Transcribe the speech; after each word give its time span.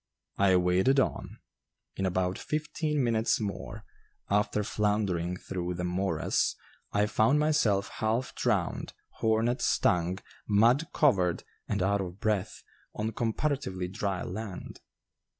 I 0.39 0.55
waded 0.55 0.99
on. 0.99 1.37
In 1.95 2.07
about 2.07 2.39
fifteen 2.39 3.03
minutes 3.03 3.39
more, 3.39 3.85
after 4.31 4.63
floundering 4.63 5.37
through 5.37 5.75
the 5.75 5.83
morass, 5.83 6.55
I 6.91 7.05
found 7.05 7.37
myself 7.37 7.89
half 7.89 8.33
drowned, 8.33 8.93
hornet 9.17 9.61
stung, 9.61 10.17
mud 10.47 10.87
covered, 10.91 11.43
and 11.67 11.83
out 11.83 12.01
of 12.01 12.19
breath, 12.19 12.63
on 12.95 13.11
comparatively 13.11 13.87
dry 13.87 14.23
land. 14.23 14.81